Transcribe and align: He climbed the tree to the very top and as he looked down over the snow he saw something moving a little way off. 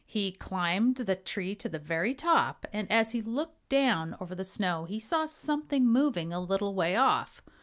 He 0.07 0.31
climbed 0.31 0.95
the 0.95 1.15
tree 1.15 1.53
to 1.53 1.69
the 1.69 1.77
very 1.77 2.15
top 2.15 2.65
and 2.73 2.91
as 2.91 3.11
he 3.11 3.21
looked 3.21 3.69
down 3.69 4.15
over 4.19 4.33
the 4.33 4.43
snow 4.43 4.85
he 4.85 4.99
saw 4.99 5.27
something 5.27 5.85
moving 5.87 6.33
a 6.33 6.39
little 6.39 6.73
way 6.73 6.95
off. 6.95 7.43